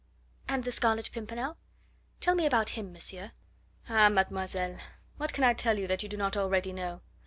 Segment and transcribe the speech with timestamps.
[0.49, 1.57] "And the Scarlet Pimpernel?
[2.21, 3.33] Tell me about him, monsieur."
[3.87, 4.79] "Ah, mademoiselle,
[5.17, 7.01] what can I tell you that you do not already know?